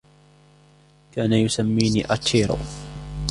كان 1.11 1.33
يسميني 1.33 2.13
اتشيرو. 2.13 2.57